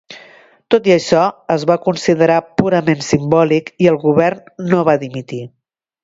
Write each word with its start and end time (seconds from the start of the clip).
Tot 0.75 0.87
i 0.89 0.93
això, 0.93 1.25
es 1.55 1.65
va 1.71 1.75
considerar 1.83 2.37
purament 2.61 3.03
simbòlic 3.09 3.69
i 3.85 3.91
el 3.91 3.99
govern 4.07 4.41
no 4.71 4.81
va 4.89 4.97
dimitir. 5.05 5.43